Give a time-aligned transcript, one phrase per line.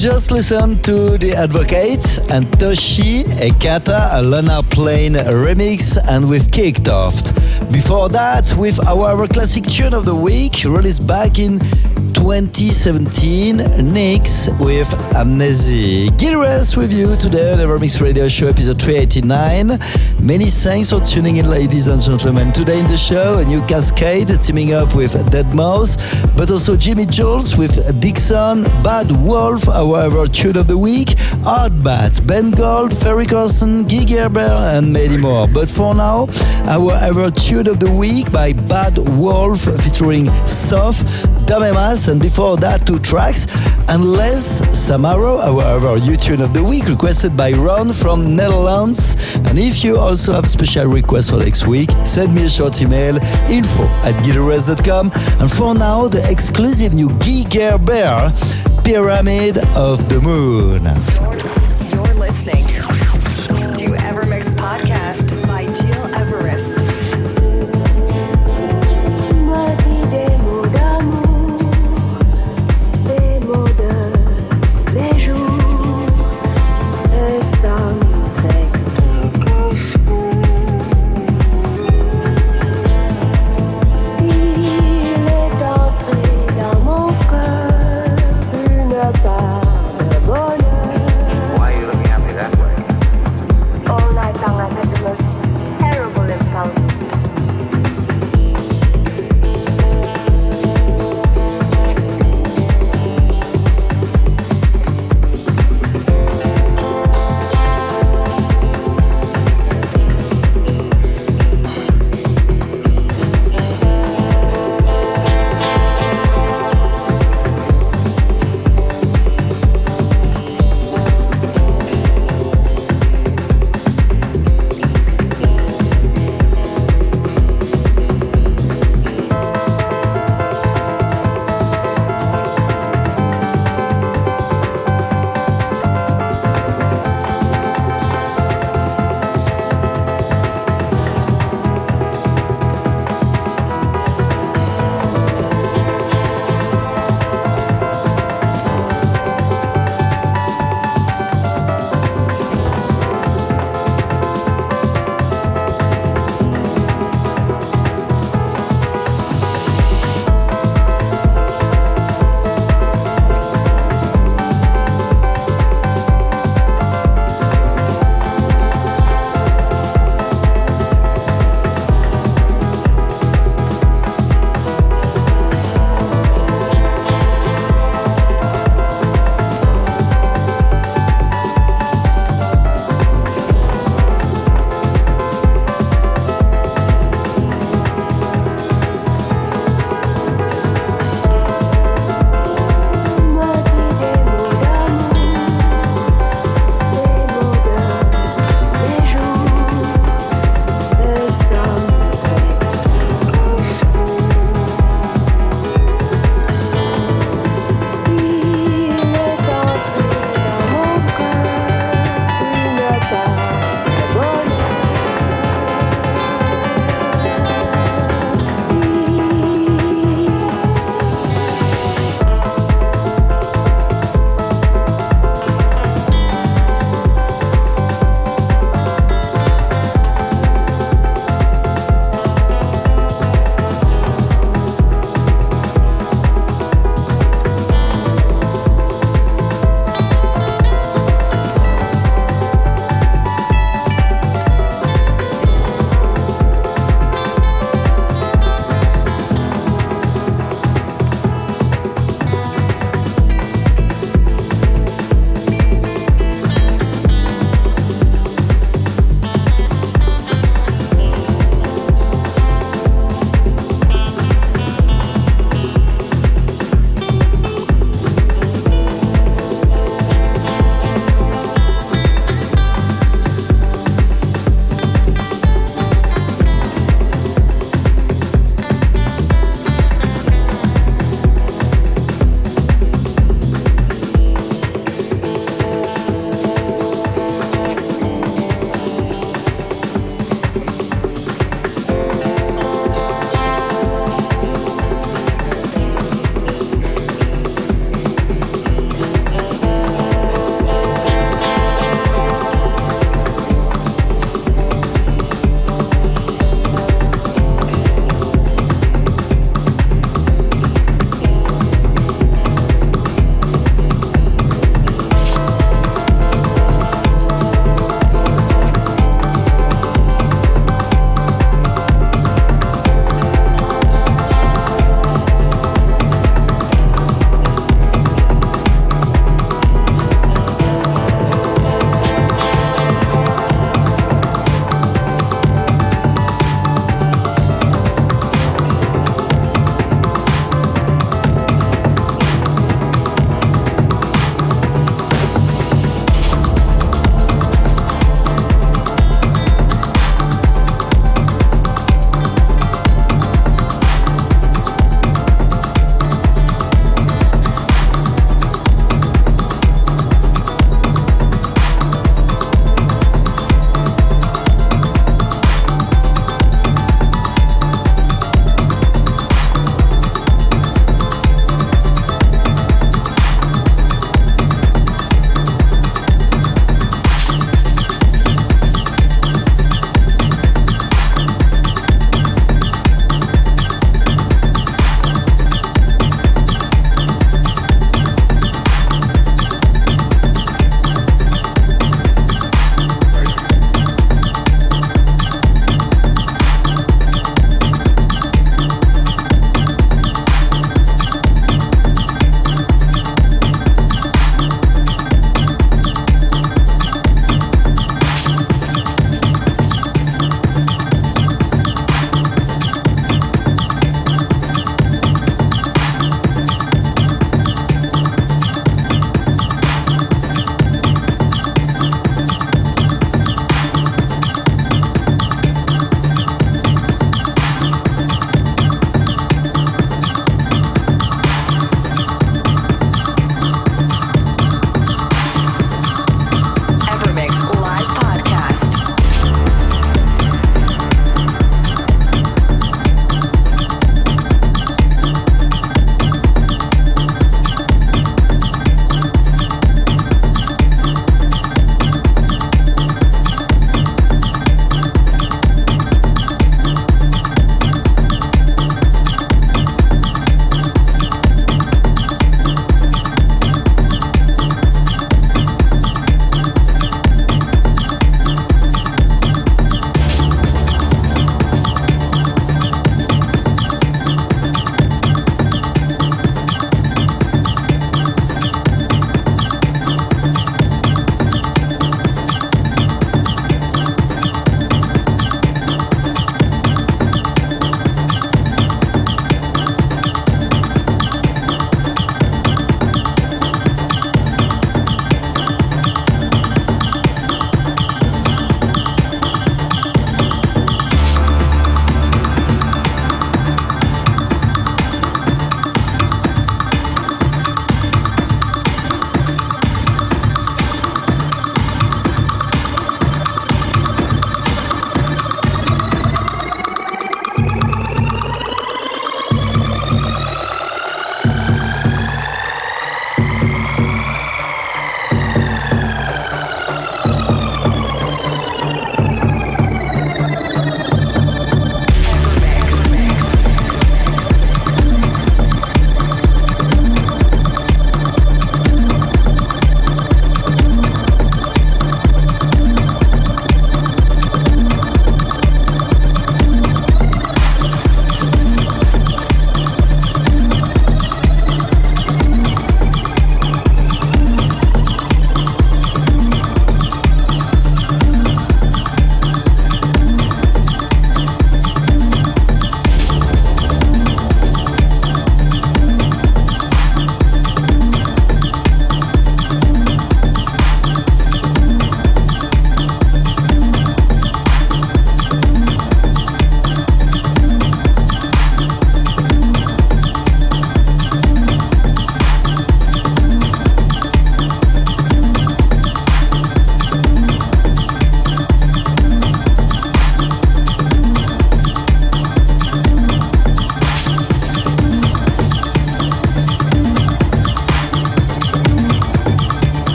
[0.00, 7.22] just listened to The Advocate and Toshi Ekata, Lana Plain remix, and we've kicked off.
[7.70, 11.58] Before that, with our classic tune of the week, released back in
[12.12, 13.56] 2017,
[13.92, 16.10] Nix with Amnesia.
[16.16, 19.78] Gil Everest with you today on Evermix Radio Show, episode 389.
[20.24, 22.52] Many thanks for tuning in, ladies and gentlemen.
[22.52, 27.56] Today in the show, a new Kaskade teaming up with deadmau5, but also Jimi Jules
[27.56, 31.08] with Dixon, Bad Wolf, our tune of the week,
[31.44, 33.46] Artbat, Ben Gold, Ferry Guy
[34.04, 34.40] Gerber,
[34.74, 35.48] and many more.
[35.48, 36.26] But for now,
[36.66, 42.86] our ever tune of the week by Bad Wolf featuring Soft, Damemas, and before that,
[42.86, 43.46] two tracks.
[43.88, 49.34] Unless Samaro, our, our tune of the week, requested by Ron from Netherlands.
[49.34, 53.16] And if you also have special requests for next week, send me a short email
[53.50, 55.10] info at gileverest.com.
[55.40, 58.30] And for now, the exclusive new Guy Bear,
[58.84, 60.86] Pyramid of the Moon.
[61.90, 62.79] You're, you're listening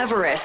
[0.00, 0.39] Everest.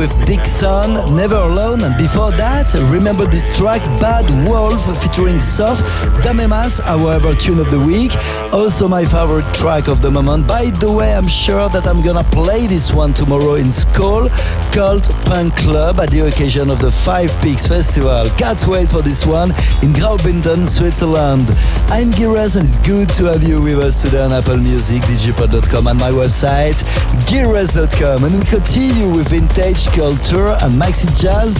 [0.00, 5.82] With Dixon, Never Alone, and before that, remember this track Bad Wolf featuring Soft,
[6.22, 8.14] Damemas, our tune of the week.
[8.54, 10.46] Also my favorite track of the moment.
[10.46, 14.30] By the way, I'm sure that I'm gonna play this one tomorrow in Scuol
[14.70, 18.30] called Punk Club at the occasion of the Five Peaks Festival.
[18.38, 19.50] Can't wait for this one
[19.82, 21.42] in Graubünden, Switzerland.
[21.90, 25.90] I'm Gires and it's good to have you with us today on Apple Music, digipod.com
[25.90, 26.78] and my website,
[27.26, 28.22] gires.com.
[28.22, 29.90] And we continue with vintage
[30.20, 31.56] culture and maxi jazz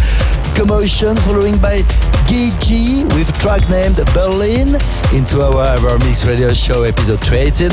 [0.55, 1.81] commotion following by
[2.29, 4.77] G with track named Berlin
[5.17, 7.73] into our Evermix radio show episode 289.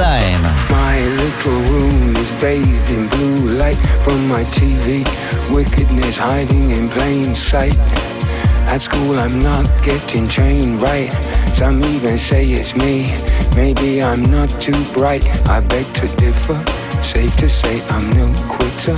[0.71, 5.03] My little room is bathed in blue light from my TV.
[5.53, 7.77] Wickedness hiding in plain sight.
[8.71, 11.11] At school I'm not getting trained right.
[11.53, 13.11] Some even say it's me.
[13.55, 15.25] Maybe I'm not too bright.
[15.47, 16.86] I beg to differ.
[17.01, 18.97] Safe to say I'm no quitter.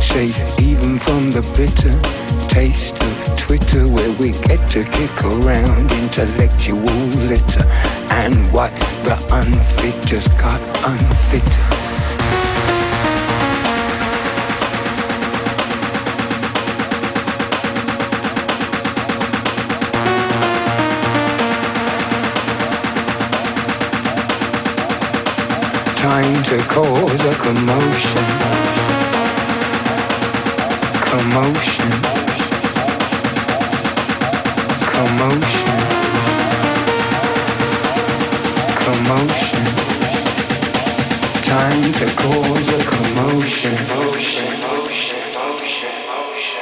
[0.00, 1.94] Safe even from the bitter
[2.48, 7.64] taste of Twitter where we get to kick around intellectual litter.
[8.10, 8.72] And what
[9.04, 11.89] the unfit just got unfitter.
[26.00, 28.24] Time to cause a commotion.
[31.04, 31.90] Commotion.
[34.94, 35.78] Commotion.
[38.80, 39.64] Commotion.
[41.44, 43.76] Time to cause a commotion.
[43.88, 46.60] Motion, motion, motion, motion.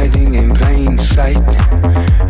[0.00, 1.36] hiding in plain sight.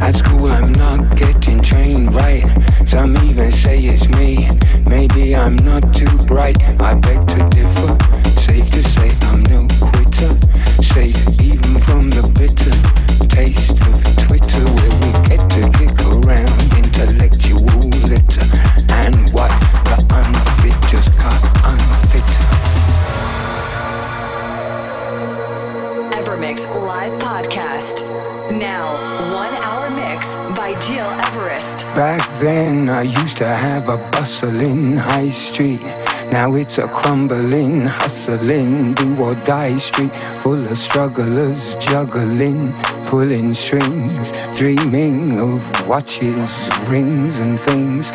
[0.06, 2.44] At school, I'm not getting trained right.
[2.84, 4.48] Some even say it's me.
[4.86, 6.58] Maybe I'm not too bright.
[6.80, 7.90] I beg to differ.
[8.46, 10.32] Safe to say I'm no quitter.
[10.82, 12.74] Safe even from the bitter
[13.28, 17.29] taste of Twitter, where we get to kick around intellect.
[34.10, 35.82] Bustling high street.
[36.32, 42.72] Now it's a crumbling, hustling, do or die street full of strugglers juggling,
[43.04, 48.12] pulling strings, dreaming of watches, rings, and things.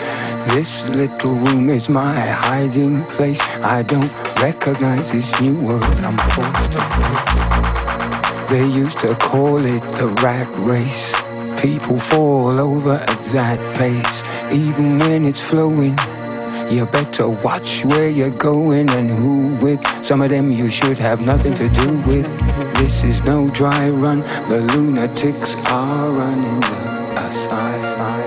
[0.53, 3.41] This little room is my hiding place.
[3.61, 4.11] I don't
[4.41, 8.49] recognize this new world I'm forced to face.
[8.49, 11.13] They used to call it the rat race.
[11.61, 15.97] People fall over at that pace, even when it's flowing.
[16.71, 19.81] You better watch where you're going and who with.
[20.01, 22.31] Some of them you should have nothing to do with.
[22.75, 24.21] This is no dry run.
[24.47, 26.83] The lunatics are running the
[27.27, 28.21] asylum.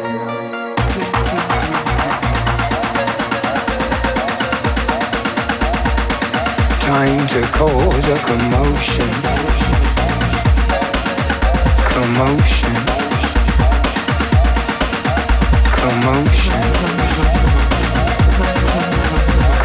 [6.81, 9.11] Time to cause a commotion.
[11.95, 12.98] Commotion.
[15.89, 16.53] Commotion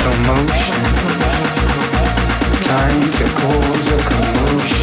[0.03, 0.83] commotion.
[2.63, 4.82] Time to cause a commotion.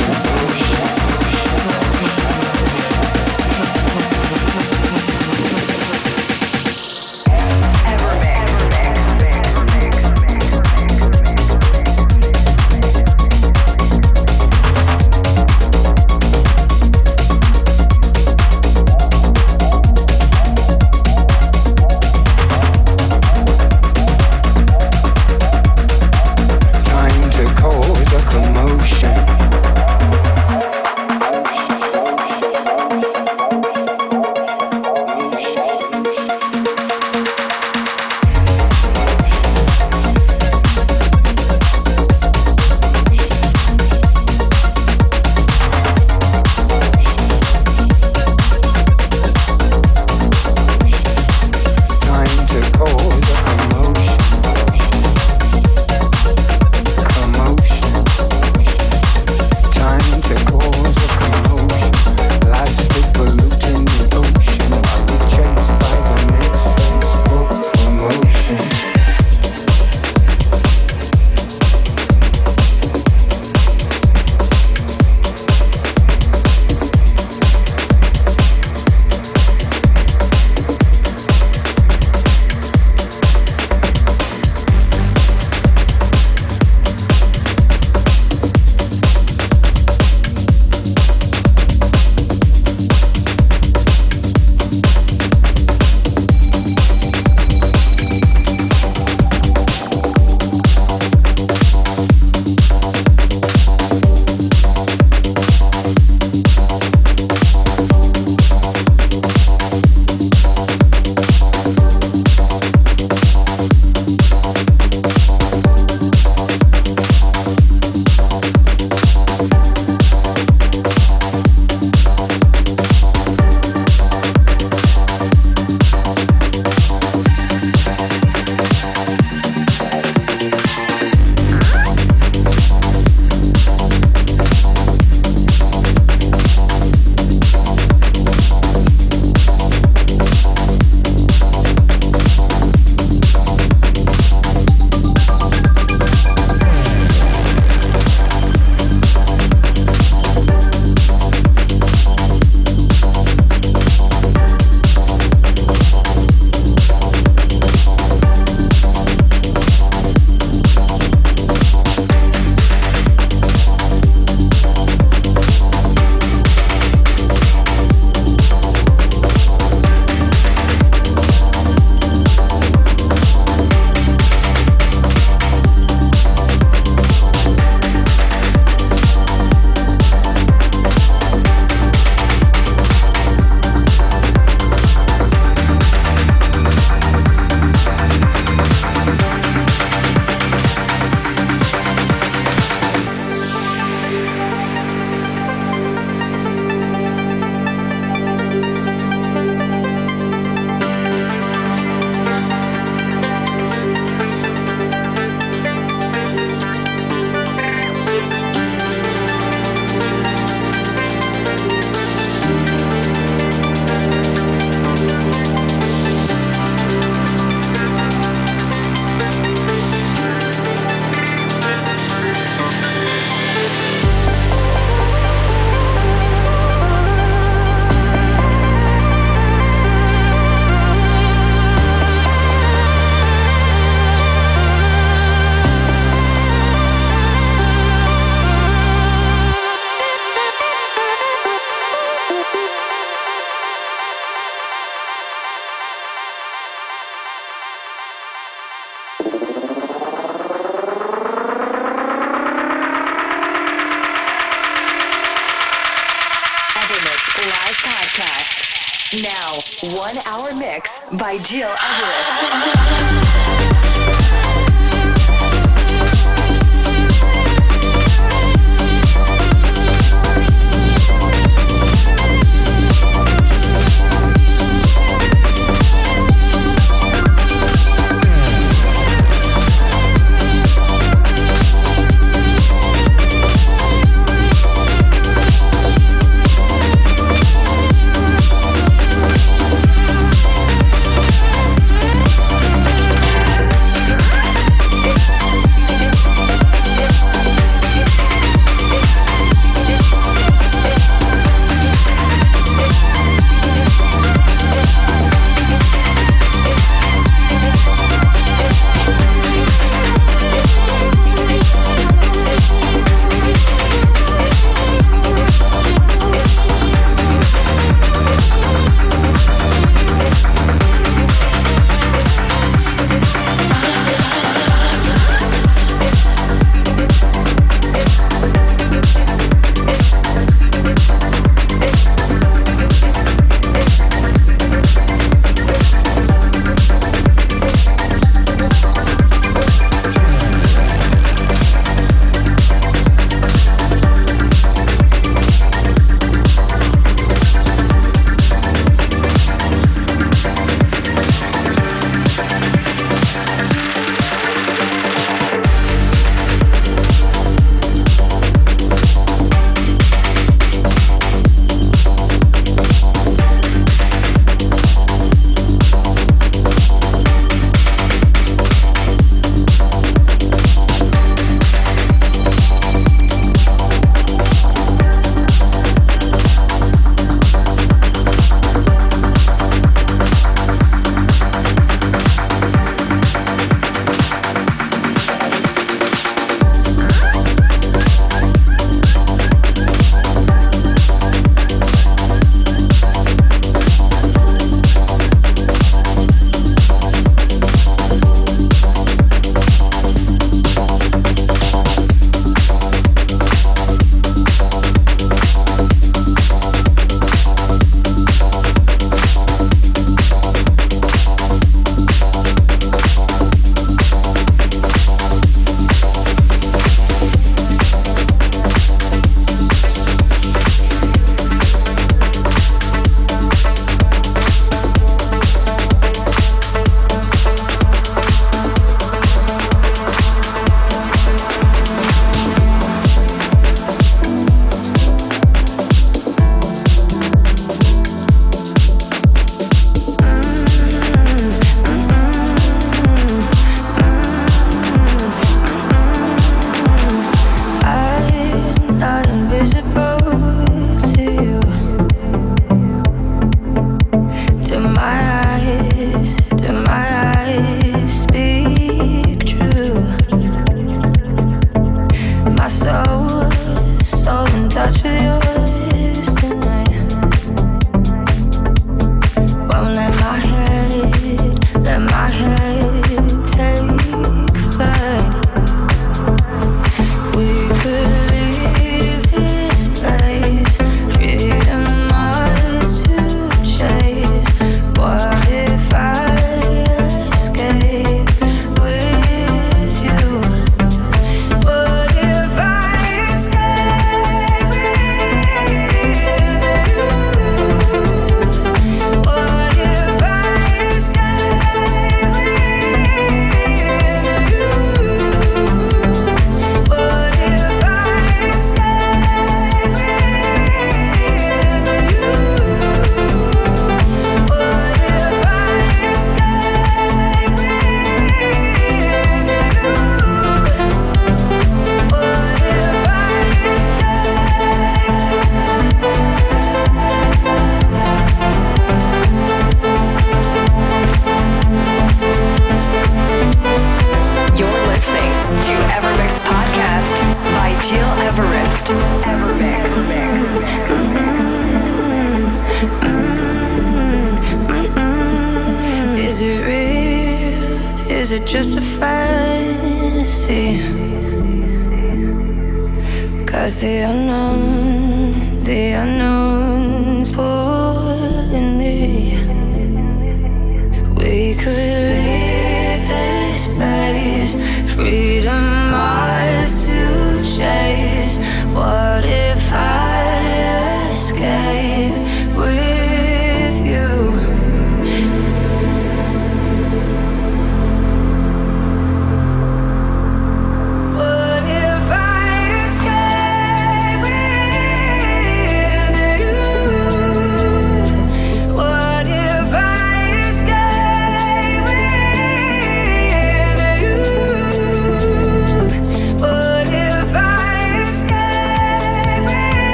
[257.40, 259.22] Live podcast.
[259.22, 259.54] Now,
[259.96, 263.89] one hour mix by Gil Everest.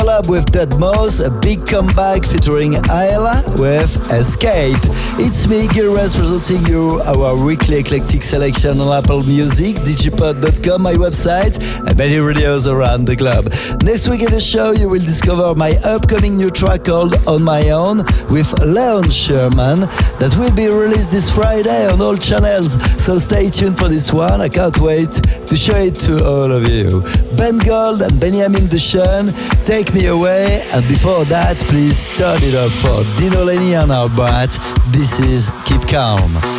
[0.00, 4.80] Collab with Deadmau5, a big comeback featuring Hayla with Escape.
[5.20, 11.60] It's me, Gilres, presenting you our weekly eclectic selection on Apple Music, digipod.com, my website,
[11.86, 13.52] and many radios around the globe.
[13.84, 17.68] Next week in the show, you will discover my upcoming new track called On My
[17.68, 17.98] Own
[18.32, 19.80] with Leon Sherman
[20.16, 22.80] that will be released this Friday on all channels.
[22.96, 24.40] So stay tuned for this one.
[24.40, 27.04] I can't wait to show it to all of you.
[27.40, 29.32] Ben Gold and Benjamin Duchan,
[29.64, 30.62] Take Me Away.
[30.74, 34.60] And before that, please turn it up for Dino Lenny and Artbat.
[34.92, 36.49] This is Keep Calm.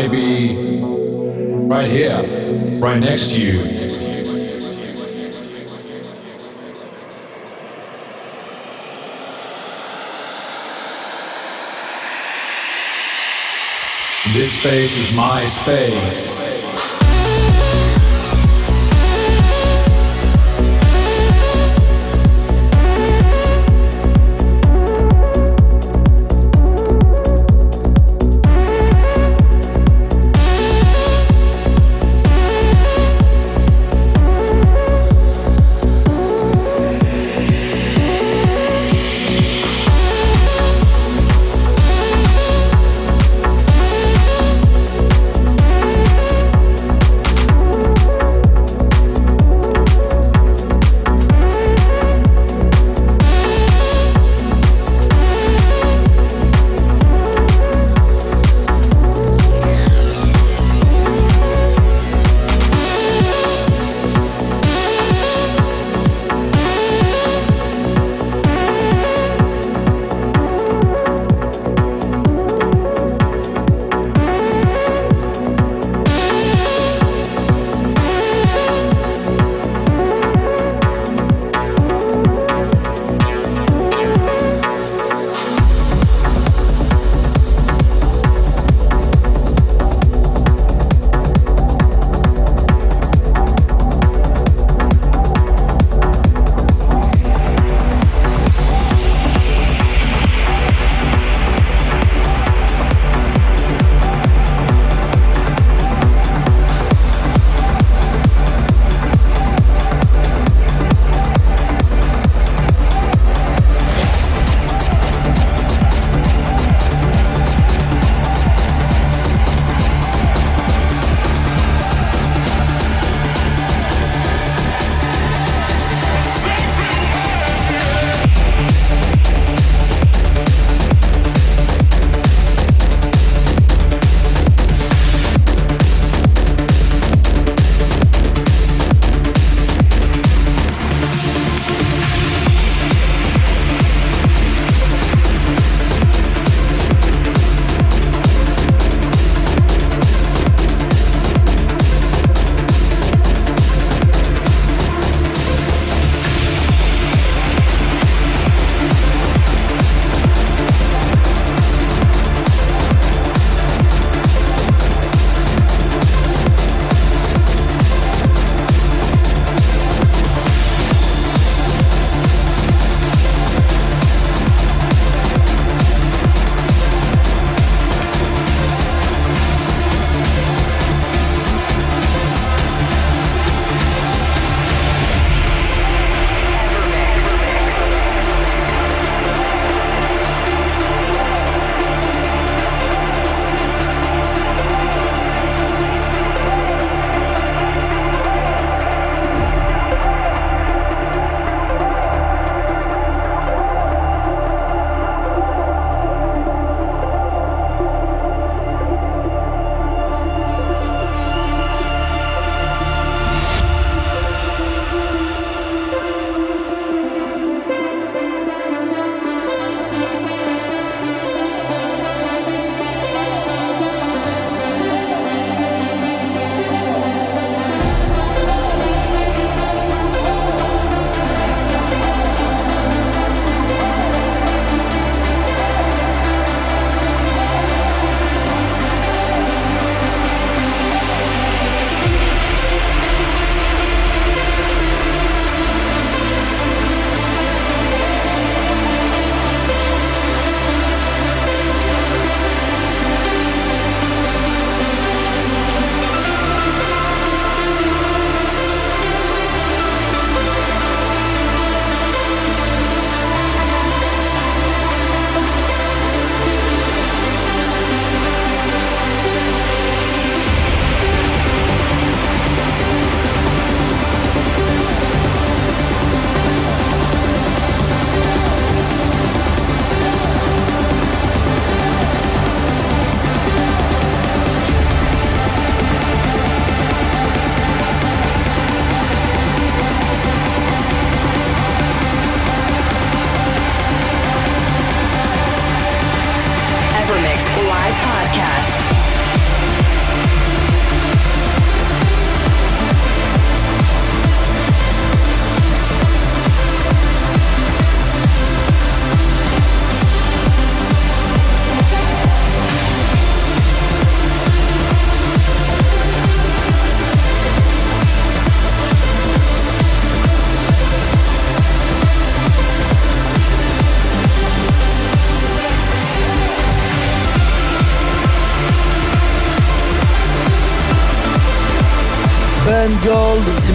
[0.00, 0.80] He might be
[1.66, 3.62] right here, right next to you.
[14.32, 16.59] This space is my space.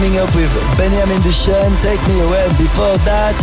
[0.06, 2.46] Teaming up with Benjamin Duchesne, Take Me Away.
[2.62, 3.34] Before that,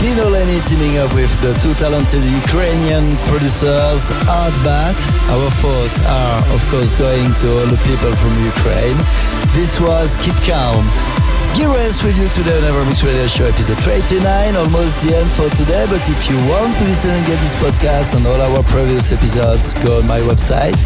[0.00, 4.96] Dino Lenny teaming up with the two talented Ukrainian producers Artbat.
[5.28, 8.96] Our thoughts are, of course, going to all the people from Ukraine.
[9.52, 10.88] This was Keep Calm.
[11.58, 15.82] Gires with you today on Evermix Radio Show episode 89, almost the end for today.
[15.90, 19.74] But if you want to listen and get this podcast and all our previous episodes,
[19.82, 20.78] go on my website,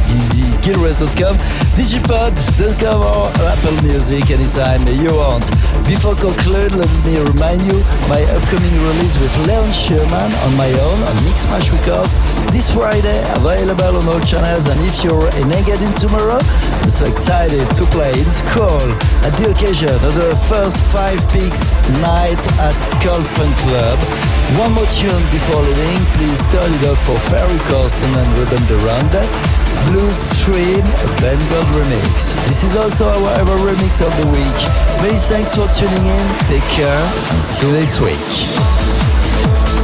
[0.65, 1.37] gilres.com,
[1.77, 5.53] digipod.com or Apple Music anytime you want.
[5.85, 7.77] Before conclude, let me remind you
[8.09, 12.17] my upcoming release with Leon Sherman on my own on Mixmash Records
[12.57, 14.65] this Friday, available on all channels.
[14.73, 16.41] And if you're in Engadin tomorrow,
[16.81, 18.17] I'm so excited to play.
[18.17, 18.81] It's cool
[19.25, 21.73] at the occasion of the first five peaks
[22.05, 23.25] night at Cold
[23.65, 23.97] Club.
[24.61, 26.05] One more tune before leaving.
[26.21, 29.25] Please turn it up for Ferry Corsten and Ruben de Ronde.
[29.89, 30.85] Blue Stream
[31.25, 32.37] Ben Gold remix.
[32.45, 34.61] This is also our ever remix of the week.
[35.01, 36.25] Many thanks for tuning in.
[36.47, 37.01] Take care
[37.33, 39.84] and see you next week.